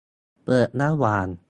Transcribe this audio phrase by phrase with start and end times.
[0.45, 1.27] เปิดระหว่าง